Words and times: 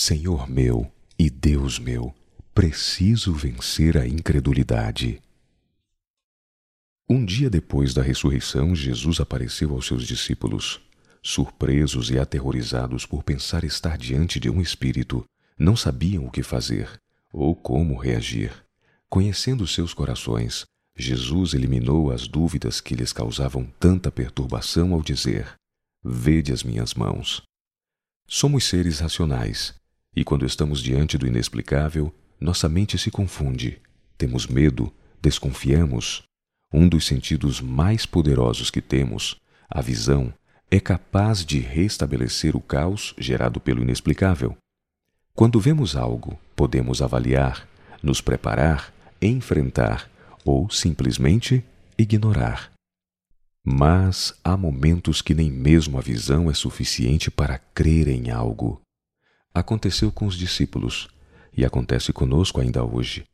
Senhor 0.00 0.48
meu 0.48 0.88
e 1.18 1.28
Deus 1.28 1.80
meu, 1.80 2.14
preciso 2.54 3.32
vencer 3.32 3.98
a 3.98 4.06
incredulidade. 4.06 5.20
Um 7.10 7.24
dia 7.24 7.50
depois 7.50 7.92
da 7.92 8.00
ressurreição, 8.00 8.76
Jesus 8.76 9.18
apareceu 9.18 9.74
aos 9.74 9.88
seus 9.88 10.06
discípulos. 10.06 10.80
Surpresos 11.20 12.10
e 12.10 12.18
aterrorizados 12.18 13.04
por 13.04 13.24
pensar 13.24 13.64
estar 13.64 13.98
diante 13.98 14.38
de 14.38 14.48
um 14.48 14.60
espírito, 14.60 15.24
não 15.58 15.74
sabiam 15.74 16.26
o 16.26 16.30
que 16.30 16.44
fazer 16.44 16.88
ou 17.32 17.56
como 17.56 17.98
reagir. 17.98 18.52
Conhecendo 19.10 19.66
seus 19.66 19.92
corações, 19.92 20.64
Jesus 20.96 21.54
eliminou 21.54 22.12
as 22.12 22.28
dúvidas 22.28 22.80
que 22.80 22.94
lhes 22.94 23.12
causavam 23.12 23.64
tanta 23.80 24.12
perturbação 24.12 24.94
ao 24.94 25.02
dizer: 25.02 25.56
Vede 26.04 26.52
as 26.52 26.62
minhas 26.62 26.94
mãos. 26.94 27.42
Somos 28.28 28.64
seres 28.64 29.00
racionais, 29.00 29.74
e 30.18 30.24
quando 30.24 30.44
estamos 30.44 30.82
diante 30.82 31.16
do 31.16 31.28
inexplicável, 31.28 32.12
nossa 32.40 32.68
mente 32.68 32.98
se 32.98 33.08
confunde. 33.08 33.80
Temos 34.16 34.48
medo, 34.48 34.92
desconfiamos. 35.22 36.24
Um 36.74 36.88
dos 36.88 37.06
sentidos 37.06 37.60
mais 37.60 38.04
poderosos 38.04 38.68
que 38.68 38.80
temos, 38.80 39.36
a 39.70 39.80
visão, 39.80 40.34
é 40.68 40.80
capaz 40.80 41.44
de 41.44 41.60
restabelecer 41.60 42.56
o 42.56 42.60
caos 42.60 43.14
gerado 43.16 43.60
pelo 43.60 43.80
inexplicável. 43.80 44.56
Quando 45.36 45.60
vemos 45.60 45.94
algo, 45.94 46.36
podemos 46.56 47.00
avaliar, 47.00 47.68
nos 48.02 48.20
preparar, 48.20 48.92
enfrentar 49.22 50.10
ou 50.44 50.68
simplesmente 50.68 51.64
ignorar. 51.96 52.72
Mas 53.64 54.34
há 54.42 54.56
momentos 54.56 55.22
que 55.22 55.32
nem 55.32 55.48
mesmo 55.48 55.96
a 55.96 56.00
visão 56.00 56.50
é 56.50 56.54
suficiente 56.54 57.30
para 57.30 57.58
crer 57.72 58.08
em 58.08 58.32
algo. 58.32 58.82
Aconteceu 59.54 60.12
com 60.12 60.26
os 60.26 60.36
discípulos 60.36 61.08
e 61.56 61.64
acontece 61.64 62.12
conosco 62.12 62.60
ainda 62.60 62.84
hoje. 62.84 63.24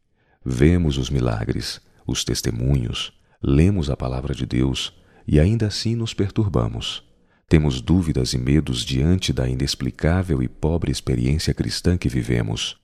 Vemos 0.44 0.98
os 0.98 1.10
milagres, 1.10 1.80
os 2.06 2.24
testemunhos, 2.24 3.12
lemos 3.42 3.90
a 3.90 3.96
palavra 3.96 4.34
de 4.34 4.46
Deus 4.46 4.92
e 5.26 5.40
ainda 5.40 5.66
assim 5.66 5.94
nos 5.94 6.14
perturbamos. 6.14 7.02
Temos 7.48 7.80
dúvidas 7.80 8.32
e 8.32 8.38
medos 8.38 8.84
diante 8.84 9.32
da 9.32 9.48
inexplicável 9.48 10.42
e 10.42 10.48
pobre 10.48 10.90
experiência 10.90 11.52
cristã 11.52 11.96
que 11.96 12.08
vivemos. 12.08 12.76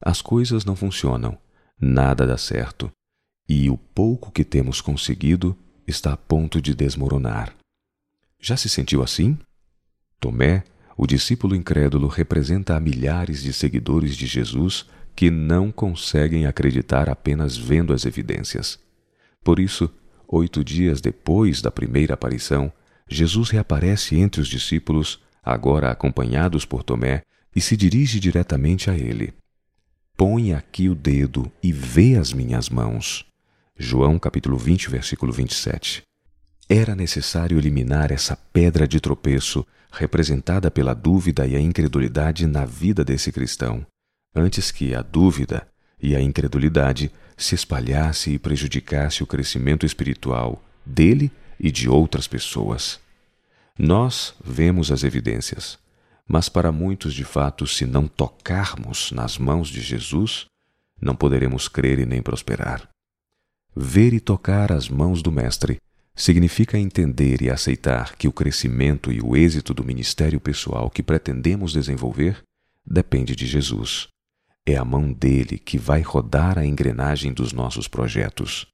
As 0.00 0.22
coisas 0.22 0.64
não 0.64 0.74
funcionam, 0.74 1.38
nada 1.80 2.26
dá 2.26 2.38
certo, 2.38 2.90
e 3.48 3.68
o 3.70 3.76
pouco 3.76 4.30
que 4.30 4.44
temos 4.44 4.80
conseguido 4.80 5.56
está 5.86 6.12
a 6.12 6.16
ponto 6.16 6.60
de 6.60 6.74
desmoronar. 6.74 7.54
Já 8.40 8.56
se 8.56 8.68
sentiu 8.68 9.02
assim? 9.02 9.38
Tomé, 10.20 10.64
o 11.00 11.06
discípulo 11.06 11.54
incrédulo, 11.54 12.08
representa 12.08 12.76
a 12.76 12.80
milhares 12.80 13.40
de 13.40 13.52
seguidores 13.52 14.16
de 14.16 14.26
Jesus 14.26 14.84
que 15.14 15.30
não 15.30 15.70
conseguem 15.70 16.44
acreditar 16.44 17.08
apenas 17.08 17.56
vendo 17.56 17.92
as 17.92 18.04
evidências. 18.04 18.80
Por 19.44 19.60
isso, 19.60 19.88
oito 20.26 20.64
dias 20.64 21.00
depois 21.00 21.62
da 21.62 21.70
primeira 21.70 22.14
aparição, 22.14 22.72
Jesus 23.08 23.50
reaparece 23.50 24.16
entre 24.16 24.40
os 24.40 24.48
discípulos, 24.48 25.20
agora 25.40 25.88
acompanhados 25.88 26.64
por 26.64 26.82
Tomé, 26.82 27.22
e 27.54 27.60
se 27.60 27.76
dirige 27.76 28.18
diretamente 28.18 28.90
a 28.90 28.98
ele. 28.98 29.32
Põe 30.16 30.52
aqui 30.52 30.88
o 30.88 30.96
dedo 30.96 31.50
e 31.62 31.72
vê 31.72 32.16
as 32.16 32.32
minhas 32.32 32.68
mãos. 32.68 33.24
João 33.76 34.18
capítulo 34.18 34.58
20, 34.58 34.90
versículo 34.90 35.32
27. 35.32 36.07
Era 36.68 36.94
necessário 36.94 37.56
eliminar 37.56 38.12
essa 38.12 38.36
pedra 38.36 38.86
de 38.86 39.00
tropeço 39.00 39.66
representada 39.90 40.70
pela 40.70 40.92
dúvida 40.92 41.46
e 41.46 41.56
a 41.56 41.60
incredulidade 41.60 42.46
na 42.46 42.66
vida 42.66 43.02
desse 43.02 43.32
cristão, 43.32 43.86
antes 44.34 44.70
que 44.70 44.94
a 44.94 45.00
dúvida 45.00 45.66
e 46.00 46.14
a 46.14 46.20
incredulidade 46.20 47.10
se 47.38 47.54
espalhasse 47.54 48.32
e 48.32 48.38
prejudicasse 48.38 49.22
o 49.22 49.26
crescimento 49.26 49.86
espiritual 49.86 50.62
dele 50.84 51.32
e 51.58 51.70
de 51.70 51.88
outras 51.88 52.28
pessoas. 52.28 53.00
Nós 53.78 54.34
vemos 54.44 54.92
as 54.92 55.04
evidências, 55.04 55.78
mas 56.26 56.50
para 56.50 56.70
muitos, 56.70 57.14
de 57.14 57.24
fato, 57.24 57.66
se 57.66 57.86
não 57.86 58.06
tocarmos 58.06 59.10
nas 59.10 59.38
mãos 59.38 59.68
de 59.68 59.80
Jesus, 59.80 60.44
não 61.00 61.16
poderemos 61.16 61.66
crer 61.66 61.98
e 61.98 62.04
nem 62.04 62.20
prosperar. 62.20 62.86
Ver 63.74 64.12
e 64.12 64.20
tocar 64.20 64.70
as 64.70 64.88
mãos 64.90 65.22
do 65.22 65.32
Mestre 65.32 65.78
significa 66.18 66.76
entender 66.76 67.40
e 67.40 67.48
aceitar 67.48 68.16
que 68.16 68.26
o 68.26 68.32
crescimento 68.32 69.12
e 69.12 69.20
o 69.20 69.36
êxito 69.36 69.72
do 69.72 69.84
ministério 69.84 70.40
pessoal 70.40 70.90
que 70.90 71.00
pretendemos 71.00 71.72
desenvolver 71.72 72.42
depende 72.84 73.36
de 73.36 73.46
Jesus. 73.46 74.08
É 74.66 74.76
a 74.76 74.84
mão 74.84 75.12
dele 75.12 75.58
que 75.58 75.78
vai 75.78 76.00
rodar 76.02 76.58
a 76.58 76.66
engrenagem 76.66 77.32
dos 77.32 77.52
nossos 77.52 77.86
projetos. 77.86 78.66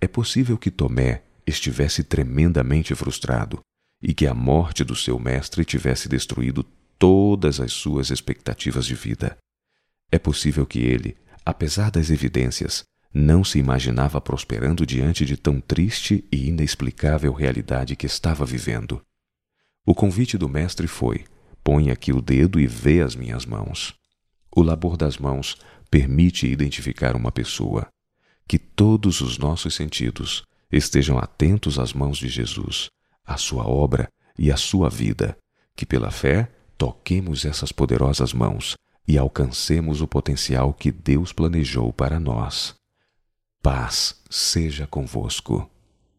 É 0.00 0.08
possível 0.08 0.56
que 0.56 0.70
Tomé 0.70 1.22
estivesse 1.46 2.02
tremendamente 2.02 2.94
frustrado 2.94 3.60
e 4.02 4.14
que 4.14 4.26
a 4.26 4.32
morte 4.32 4.82
do 4.82 4.96
seu 4.96 5.18
mestre 5.18 5.66
tivesse 5.66 6.08
destruído 6.08 6.64
todas 6.98 7.60
as 7.60 7.70
suas 7.70 8.10
expectativas 8.10 8.86
de 8.86 8.94
vida. 8.94 9.36
É 10.10 10.18
possível 10.18 10.64
que 10.64 10.78
ele, 10.78 11.18
apesar 11.44 11.90
das 11.90 12.08
evidências, 12.08 12.82
não 13.12 13.42
se 13.42 13.58
imaginava 13.58 14.20
prosperando 14.20 14.84
diante 14.84 15.24
de 15.24 15.36
tão 15.36 15.60
triste 15.60 16.24
e 16.30 16.48
inexplicável 16.48 17.32
realidade 17.32 17.96
que 17.96 18.06
estava 18.06 18.44
vivendo. 18.44 19.00
O 19.84 19.94
convite 19.94 20.36
do 20.36 20.48
Mestre 20.48 20.86
foi: 20.86 21.24
põe 21.64 21.90
aqui 21.90 22.12
o 22.12 22.20
dedo 22.20 22.60
e 22.60 22.66
vê 22.66 23.00
as 23.00 23.16
minhas 23.16 23.46
mãos. 23.46 23.94
O 24.54 24.62
labor 24.62 24.96
das 24.96 25.18
mãos 25.18 25.56
permite 25.90 26.46
identificar 26.46 27.16
uma 27.16 27.32
pessoa. 27.32 27.86
Que 28.46 28.58
todos 28.58 29.20
os 29.20 29.36
nossos 29.36 29.74
sentidos 29.74 30.42
estejam 30.72 31.18
atentos 31.18 31.78
às 31.78 31.92
mãos 31.92 32.18
de 32.18 32.28
Jesus, 32.28 32.88
à 33.24 33.36
sua 33.36 33.66
obra 33.66 34.08
e 34.38 34.50
à 34.50 34.56
sua 34.56 34.88
vida. 34.88 35.36
Que 35.76 35.84
pela 35.84 36.10
fé 36.10 36.50
toquemos 36.76 37.44
essas 37.44 37.72
poderosas 37.72 38.32
mãos 38.32 38.76
e 39.06 39.16
alcancemos 39.16 40.00
o 40.00 40.08
potencial 40.08 40.72
que 40.72 40.90
Deus 40.90 41.32
planejou 41.32 41.92
para 41.92 42.20
nós. 42.20 42.74
Paz 43.62 44.14
seja 44.30 44.86
convosco. 44.86 45.68